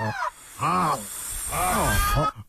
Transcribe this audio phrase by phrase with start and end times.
[0.00, 0.12] Oh.
[0.60, 1.00] Oh.
[1.52, 2.43] Oh.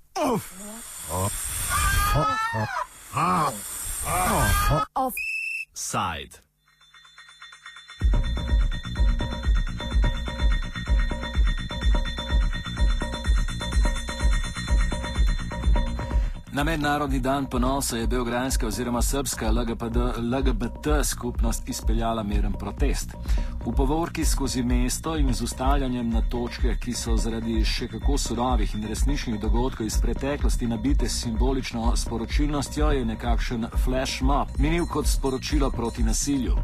[16.66, 23.10] Mednarodni dan ponosa je beograjska oziroma srpska LGBT, LGBT skupnost izpeljala miren protest.
[23.66, 28.76] V povorki skozi mesto in z ustavljanjem na točke, ki so zaradi še kako surovih
[28.76, 35.08] in resničnih dogodkov iz preteklosti nabite s simbolično sporočilnostjo, je nekakšen flash mob minil kot
[35.08, 36.58] sporočilo proti nasilju.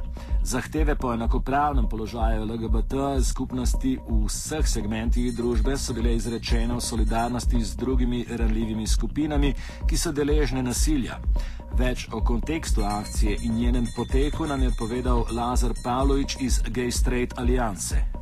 [0.44, 7.62] Zahteve po enakopravnem položaju LGBT skupnosti v vseh segmentih družbe so bile izrečene v solidarnosti
[7.62, 9.54] z drugimi ranljivimi skupinami,
[9.86, 11.20] ki so deležne nasilja.
[11.78, 17.38] Več o kontekstu akcije in njenem poteku nam je povedal Lazar Pavlović iz Gay Straight
[17.40, 18.21] Alliance.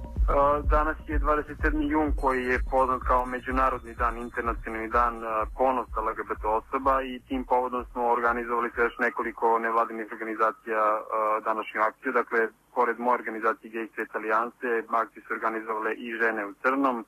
[0.64, 1.90] Danas je 27.
[1.92, 5.22] jun koji je poznat kao Međunarodni dan, internacionalni dan
[5.58, 11.02] ponosa LGBT osoba i tim povodom smo organizovali se još nekoliko nevladinih organizacija
[11.44, 12.12] današnju akciju.
[12.12, 17.06] Dakle, pored moje organizacije Gay Straight Alliance, akciju su organizovale i žene u crnom,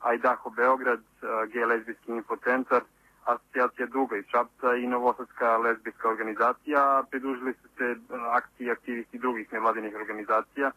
[0.00, 2.82] Ajdaho Beograd, Gay Lesbijski infocentar,
[3.24, 7.04] asocijacija Duga iz Šapca i Novosadska lesbijska organizacija.
[7.10, 7.96] Pridružili su se
[8.32, 10.70] akciji aktivisti drugih nevladinih organizacija.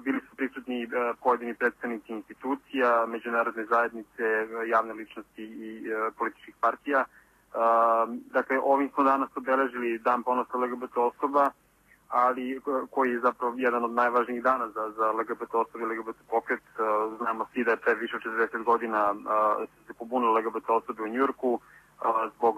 [0.00, 0.88] Bili su prisutni
[1.22, 5.84] pojedini predstavnici institucija, međunarodne zajednice, javne ličnosti i
[6.18, 7.04] političkih partija.
[8.08, 11.50] Dakle, ovim smo danas obeležili Dan ponosa LGBT osoba,
[12.08, 12.60] ali
[12.90, 16.62] koji je zapravo jedan od najvažnijih dana za, za LGBT osobe i LGBT pokret.
[17.18, 19.14] Znamo svi da je pre više od 40 godina
[19.86, 21.60] se pobunilo LGBT osobe u Njurku
[22.36, 22.56] zbog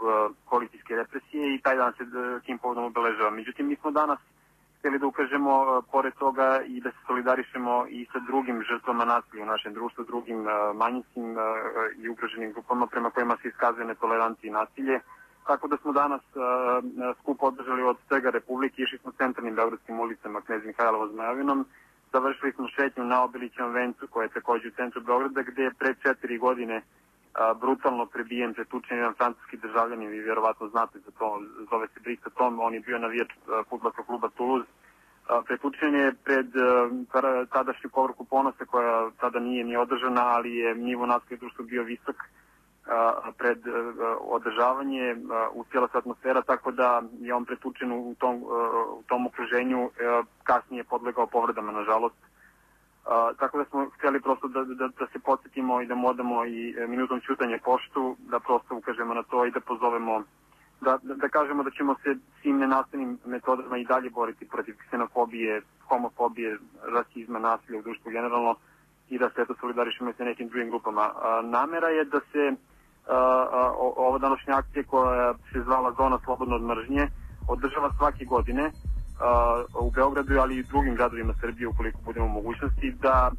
[0.51, 2.05] policijske represije i taj dan se
[2.47, 3.31] tim povodom obeležava.
[3.31, 4.19] Međutim, mi smo danas
[4.85, 9.47] hteli da ukažemo pored toga i da se solidarišemo i sa drugim žrtvama nasilja u
[9.47, 11.37] našem društvu, drugim manjinskim
[11.97, 15.01] i ugroženim grupama prema kojima se iskazuje netolerancija i nasilje.
[15.47, 16.23] Tako da smo danas
[17.21, 21.67] skup održali od svega Republike, išli smo centralnim beogradskim ulicama Knez Mihajlova Zmajavinom,
[22.13, 25.95] završili smo šetnju na Obilićevom vencu koja je takođe u centru Beograda gde je pre
[26.03, 26.83] četiri godine
[27.61, 32.61] brutalno prebijen, pretučen jedan francuski državljanin, vi vjerovatno znate za to, zove se Brisa Tom,
[32.61, 33.29] on je bio navijač
[33.71, 34.69] futbolskog kluba Toulouse,
[35.47, 36.47] pretučen je pred
[37.53, 42.17] tadašnju povrku ponosa koja tada nije ni održana, ali je nivo nasilja društva bio visok
[43.39, 43.59] pred
[44.21, 45.17] održavanje
[45.53, 48.43] u cijela se atmosfera, tako da je on pretučen u tom,
[48.99, 49.91] u tom okruženju,
[50.43, 52.17] kasnije podlegao povredama, nažalost.
[53.39, 56.87] Tako da smo htjeli prosto da, da, da se podsjetimo i da modamo i e,
[56.87, 60.23] minutom ćutanja poštu, da prosto ukažemo na to i da pozovemo
[60.85, 65.63] da, da, da kažemo da ćemo se svim nenastavnim metodama i dalje boriti protiv ksenofobije,
[65.89, 66.59] homofobije,
[66.97, 68.55] rasizma, nasilja u društvu generalno
[69.09, 71.03] i da se eto solidarišemo sa nekim drugim grupama.
[71.03, 72.45] A, namera je da se
[73.97, 77.09] ova današnja akcija koja se zvala Zona slobodno od mržnje
[77.49, 78.71] održava svake godine
[79.81, 83.31] u Beogradu, ali i drugim gradovima Srbije ukoliko budemo mogućnosti da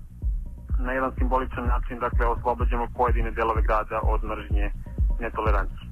[0.80, 4.72] na jedan simboličan način dakle oslobađamo pojedine delove grada od mržnje
[5.20, 5.85] netolerancije.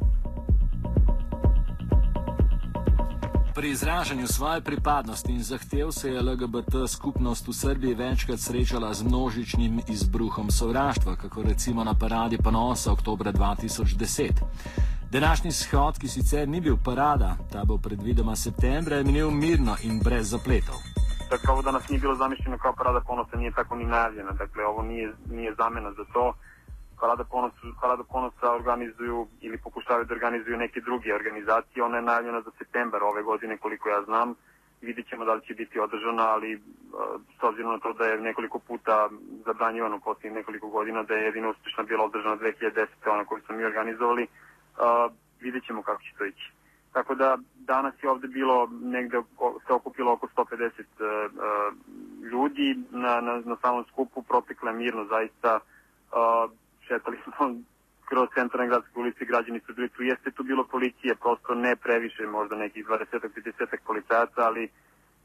[3.55, 9.03] Pri izražanju svoje pripadnosti in zahtev se je LGBT skupnost v Srbiji večkrat srečala z
[9.03, 14.31] množičnim izbruhom sovraštva, kako recimo na paradi ponosa oktober 2010.
[15.11, 19.99] Današnji shod, ki sicer ni bil parada, ta bo predvidoma septembra, je minil mirno in
[19.99, 20.75] brez zapletov.
[21.29, 24.31] Dakle, ovo danas nije bilo zamišljeno kao parada ponosa, nije tako ni najavljena.
[24.31, 26.33] Dakle, ovo nije, nije zamena za to.
[27.03, 31.83] Parada ponosa, Parada ponosa organizuju ili pokušavaju da organizuju neke druge organizacije.
[31.83, 34.35] Ona je najavljena za septembar ove godine, koliko ja znam.
[34.81, 36.61] Vidit ćemo da li će biti održana, ali
[37.39, 39.09] s obzirom na to da je nekoliko puta
[39.45, 42.87] zabranjivano posljednjih nekoliko godina, da je jedino uspešna bila održana 2010.
[43.11, 44.27] ona koju smo mi organizovali,
[45.41, 46.51] vidit ćemo kako će to ići.
[46.93, 49.21] Tako da danas je ovde bilo negde
[49.67, 51.33] se okupilo oko 150 uh,
[52.31, 55.59] ljudi na, na, na samom skupu, protekle mirno zaista.
[56.11, 57.33] Uh, šetali smo
[58.09, 62.27] kroz centralne gradske ulice, građani su bili tu, jeste tu bilo policije, prosto ne previše,
[62.27, 64.69] možda nekih 20-30 policajaca, ali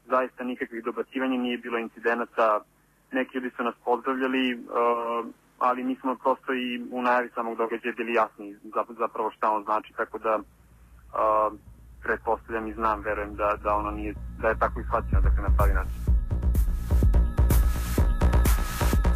[0.05, 2.59] zaista nikakvih dobacivanja, nije bilo incidenata,
[3.11, 5.25] neki ljudi su nas pozdravljali, uh,
[5.59, 8.55] ali mi smo prosto i u najavi samog događaja bili jasni
[8.99, 11.59] zapravo šta on znači, tako da uh,
[12.03, 15.73] pretpostavljam i znam, verujem da, da ono nije, da je tako ishvaćeno, dakle na pravi
[15.73, 16.08] način.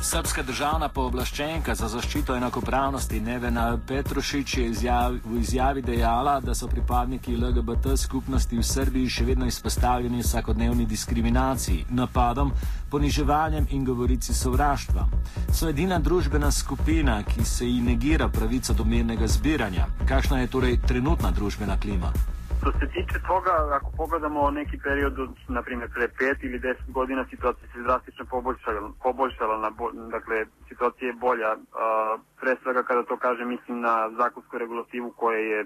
[0.04, 6.68] Srpska državna pooblaščenka za zaščito enakopravnosti Nevena Petrušič je izjav, v izjavi dejala, da so
[6.68, 12.52] pripadniki LGBT skupnosti v Srbiji še vedno izpostavljeni vsakodnevni diskriminaciji, napadom,
[12.92, 15.08] poniževanjem in govorici sovraštva.
[15.54, 19.88] So edina družbena skupina, ki se ji negira pravica do mirnega zbiranja.
[20.08, 22.12] Kakšna je torej trenutna družbena klima?
[22.64, 26.76] Što se tiče toga, ako pogledamo neki period od, na primjer, pre 5 ili 10
[26.88, 29.72] godina, situacija se drastično poboljšala, poboljšala na,
[30.12, 31.52] dakle, situacija je bolja.
[31.74, 35.66] A, pre svega, kada to kažem, mislim na zakonsku regulativu koja je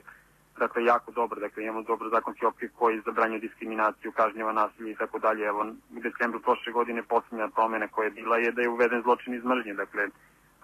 [0.59, 5.19] dakle, jako dobra, dakle, imamo dobro zakonski okvir koji zabranjuje diskriminaciju, kažnjava nasilje i tako
[5.19, 5.45] dalje.
[5.45, 5.65] Evo,
[5.97, 9.43] u decembru prošle godine posljednja promena koja je bila je da je uveden zločin iz
[9.43, 10.07] mržnje, dakle,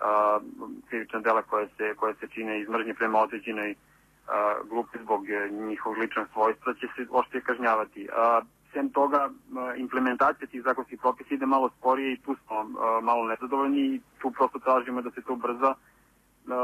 [0.02, 0.40] a,
[0.90, 3.76] krivična dela koja se, koja se čine iz mržnje prema određenoj
[4.70, 8.08] grupe zbog e, njihovog ličnog svojstva će se oštije kažnjavati.
[8.74, 9.30] Sem toga,
[9.78, 12.64] implementacija tih zakonskih propisa ide malo sporije i tu smo
[13.02, 15.74] malo nezadovoljni i tu prosto tražimo da se to brza.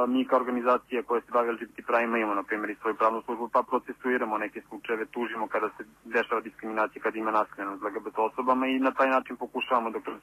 [0.08, 3.50] Mi kao organizacija koja se bavi LGBT pravima imamo, na primjer, i svoju pravnu službu,
[3.54, 8.68] pa procesuiramo neke slučajeve, tužimo kada se dešava diskriminacija, kada ima nasilje nad LGBT osobama
[8.68, 10.20] i na taj način pokušavamo da kroz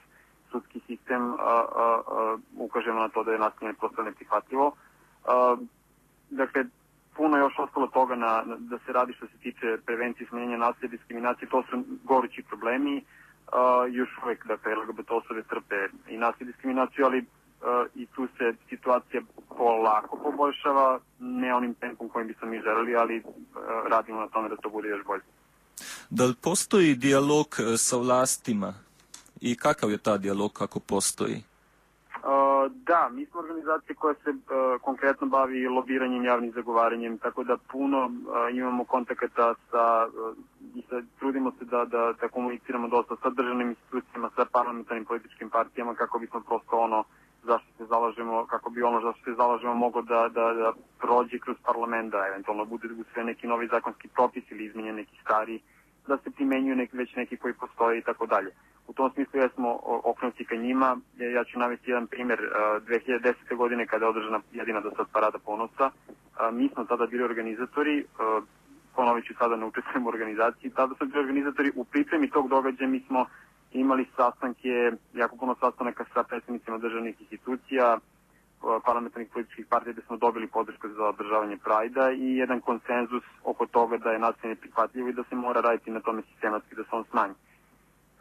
[0.51, 4.73] sudski sistem a, a, a, ukažemo na to da je nasilje prosto neprihvatljivo.
[6.31, 6.65] Dakle,
[7.17, 10.89] puno još ostalo toga na, na, da se radi što se tiče prevencije smanjenja nasilja
[10.89, 12.97] diskriminacije, to su gorući problemi.
[12.97, 17.27] Uh, još uvek, dakle, LGBT osobe trpe i nasilje diskriminaciju, ali uh,
[17.95, 19.23] i tu se situacija
[19.57, 23.33] polako poboljšava, ne onim tempom kojim bismo mi želeli, ali uh,
[23.91, 25.23] radimo na tome da to bude još bolje.
[26.11, 27.47] Da li postoji dijalog
[27.77, 28.75] sa vlastima
[29.41, 31.43] i kakav je ta dijalog ako postoji?
[32.67, 37.57] Uh, da, mi smo organizacija koja se uh, konkretno bavi lobiranjem, javnim zagovaranjem, tako da
[37.57, 40.09] puno uh, imamo kontakata sa,
[40.75, 45.51] i sa, trudimo se da, da, da komuniciramo dosta sa državnim institucijama, sa parlamentarnim političkim
[45.51, 47.05] partijama, kako bismo prosto ono
[47.45, 51.57] zašto se zalažemo, kako bi ono zašto se zalažemo moglo da, da, da prođe kroz
[51.65, 55.61] parlament, da eventualno bude sve neki novi zakonski propis ili izmenjen neki stari,
[56.07, 58.51] da se primenjuju neki, već neki koji postoje i tako dalje.
[58.89, 60.97] U tom smislu ja smo okrenuti ka njima.
[61.35, 62.41] Ja ću navesti jedan primjer.
[62.89, 63.57] 2010.
[63.57, 65.91] godine kada je održana jedina do sad parada ponosa,
[66.53, 68.05] mi smo tada bili organizatori,
[68.97, 72.89] ponovit ću sada ne učestvujem u organizaciji, tada smo bili organizatori u pripremi tog događaja,
[72.89, 73.27] mi smo
[73.73, 77.99] imali sastanke, jako puno sastanaka sa predsednicima državnih institucija,
[78.85, 83.97] parlamentarnih političkih partija gde smo dobili podršku za održavanje Prajda i jedan konsenzus oko toga
[83.97, 87.05] da je nasilje prihvatljivo i da se mora raditi na tome sistematski da se on
[87.11, 87.35] smanji.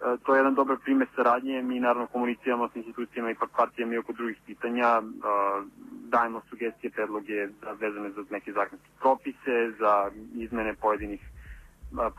[0.02, 1.62] E, to je jedan dobar primer saradnje.
[1.62, 4.88] Mi naravno komuniciramo s institucijama i partijama i oko drugih pitanja.
[4.88, 5.02] E,
[6.08, 11.30] dajemo sugestije, predloge za, vezane za neke zakonske propise, za izmene pojedinih e,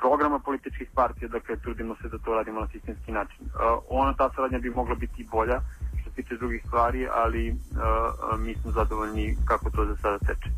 [0.01, 3.47] programa političkih partija, dakle trudimo se da to radimo na sistemski način.
[3.89, 5.61] Ona ta saradnja bi mogla biti bolja
[6.17, 7.57] tiče drugih stvari, ali
[8.39, 10.51] mi smo zadovoljni kako to za sada teče.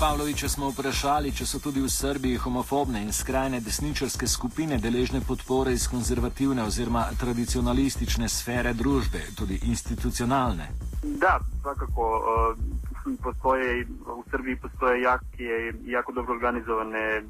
[0.00, 5.72] Pavloviča smo vprašali, če so tudi v Srbiji homofobne in skrajne desničarske skupine deležne podpore
[5.72, 10.68] iz konzervativne oziroma tradicionalistične sfere družbe, tudi institucionalne.
[11.02, 12.10] Da, svakako.
[12.52, 12.76] Uh,
[13.22, 13.86] postoje,
[14.16, 17.22] u Srbiji postoje jake, jako dobro organizovane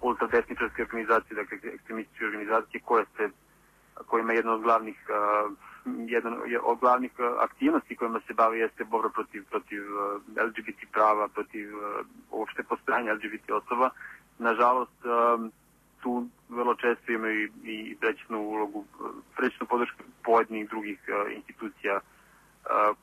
[0.00, 3.28] ultradesničarske organizacije, dakle ekstremističke organizacije koje se,
[4.06, 5.52] kojima je jedna od glavnih uh,
[5.96, 6.34] jedan
[6.64, 9.82] od glavnih aktivnosti kojima se bavi jeste borba protiv, protiv
[10.46, 11.68] LGBT prava, protiv
[12.30, 13.90] uopšte postojanja LGBT osoba.
[14.38, 15.02] Nažalost,
[16.02, 18.84] tu vrlo često imaju i, i prećnu ulogu,
[19.36, 20.98] prećnu podršku pojedinih drugih
[21.36, 22.00] institucija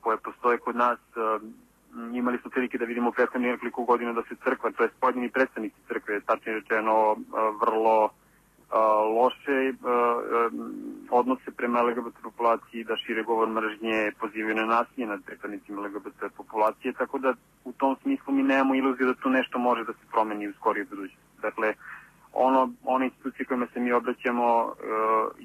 [0.02, 1.00] koje postoje kod nas.
[2.14, 5.76] Imali smo prilike da vidimo prethodnih nekoliko godina da se crkva, to je pojedini predstavnici
[5.88, 7.16] crkve, tačnije rečeno,
[7.62, 8.10] vrlo
[9.18, 9.74] loše
[11.10, 16.94] odnose prema LGBT populaciji, da šire govor mržnje, pozivaju na nasilje nad pripadnicima LGBT populacije,
[16.94, 17.34] tako da
[17.64, 20.86] u tom smislu mi nemamo iluziju da tu nešto može da se promeni u skorije
[20.86, 21.42] budućnosti.
[21.42, 21.74] Dakle,
[22.34, 24.74] ono, one institucije kojima se mi obraćamo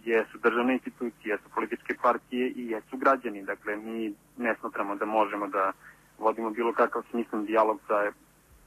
[0.04, 3.42] jesu državne institucije, jesu političke partije i jesu građani.
[3.42, 5.72] Dakle, mi ne smatramo da možemo da
[6.20, 8.12] vodimo bilo kakav smislen dijalog sa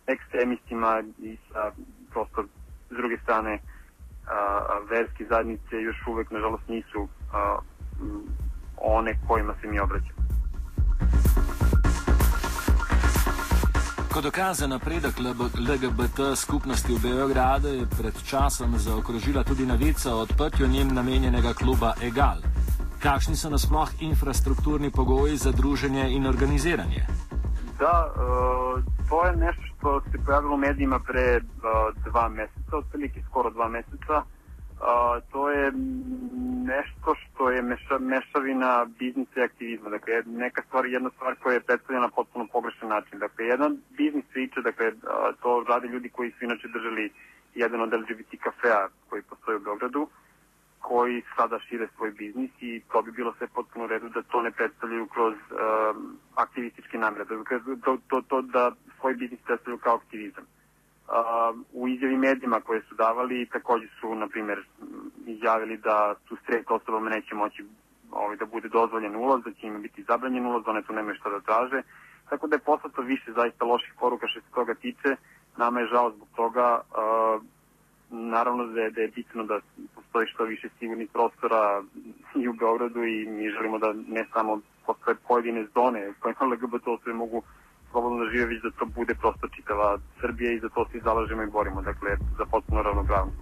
[0.07, 1.72] ekstremistima i sa
[2.12, 2.43] prosto
[2.89, 3.60] s druge strane
[4.27, 7.57] a, verske zajednice još uvek, nažalost, nisu a,
[8.77, 10.24] one kojima se mi obraćamo.
[14.13, 15.19] Kot dokaze napredek
[15.69, 21.93] LGBT skupnosti v Beogradu je pred časom zaokrožila tudi novica o odprtju njim namenjenega kluba
[22.01, 22.38] Egal.
[23.00, 27.22] Kakšni so nasploh infrastrukturni pogoji za druženje in organiziranje?
[27.83, 31.43] Da, uh, to je nešto što se pojavilo u medijima pre uh,
[32.05, 34.15] dva meseca, otprilike skoro dva meseca.
[34.17, 35.71] Uh, to je
[36.71, 39.89] nešto što je meša, mešavina biznisa i aktivizma.
[39.89, 43.19] Dakle, neka stvar, jedna stvar koja je predstavljena potpuno pogrešan način.
[43.19, 44.91] Dakle, jedan biznis priča, dakle,
[45.41, 47.11] to rade ljudi koji su inače držali
[47.55, 50.07] jedan od LGBT kafea koji postoji u Beogradu,
[50.79, 54.41] koji sada šire svoj biznis i to bi bilo sve potpuno u redu da to
[54.41, 54.72] ne uh,
[56.63, 60.43] aktivističke namere, dakle, to, to, to da svoj biznis predstavljaju kao aktivizam.
[60.43, 64.65] Uh, u izjavi medijima koje su davali takođe su, na primjer,
[65.25, 67.65] izjavili da su straight osobama neće moći
[68.12, 71.29] ovaj, da bude dozvoljen ulaz, da će im biti zabranjen ulaz, one tu nemaju šta
[71.29, 71.82] da traže.
[72.29, 75.15] Tako da je poslato više zaista loših poruka što se toga tiče.
[75.58, 76.82] Nama je žao zbog toga.
[76.82, 77.43] Uh,
[78.10, 79.60] naravno da je, da je bitno da
[80.13, 81.84] postoji što više sigurnih prostora
[82.36, 87.13] i u Beogradu i mi želimo da ne samo postoje pojedine zone koje LGBT osobe
[87.13, 87.41] mogu
[87.91, 91.43] slobodno da žive, već da to bude prosto čitava Srbija i za to se zalažemo
[91.43, 93.38] i borimo, dakle, za potpuno ravnopravnost.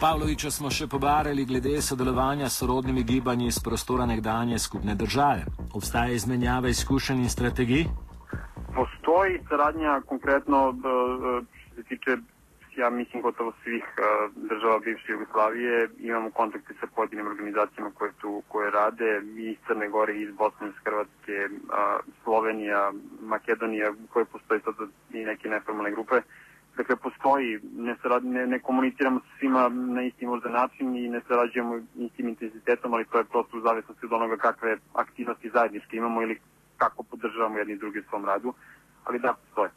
[0.00, 5.44] Pavloviča smo še pobarali glede sodelovanja s sorodnimi gibanji iz prostora nekdanje skupne države.
[5.74, 7.84] Obstaja izmenjava izkušenj in strategij?
[8.74, 10.74] Postoji saradnja konkretno
[11.60, 12.16] što se tiče
[12.76, 13.84] ja mislim gotovo svih
[14.36, 19.88] država bivše Jugoslavije imamo kontakte sa pojedinim organizacijama koje tu koje rade i iz Crne
[19.88, 21.48] Gore iz Bosne iz Hrvatske
[22.24, 24.74] Slovenija Makedonija koje postoji sad
[25.12, 26.20] i neke neformalne grupe.
[26.76, 31.20] Dakle postoji ne, sarad, ne, ne komuniciramo sa svima na isti možda način i ne
[31.28, 36.22] sarađujemo istim intenzitetom ali to je prosto u zavisnosti od onoga kakve aktivnosti zajedničke imamo
[36.22, 36.40] ili
[36.76, 38.54] kako podržavamo jedni drugi u svom radu
[39.04, 39.70] ali da postoje